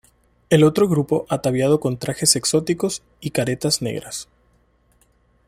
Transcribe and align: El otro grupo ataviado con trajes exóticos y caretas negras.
El 0.49 0.63
otro 0.63 0.87
grupo 0.89 1.27
ataviado 1.29 1.79
con 1.79 1.99
trajes 1.99 2.35
exóticos 2.35 3.03
y 3.19 3.29
caretas 3.29 3.83
negras. 3.83 4.27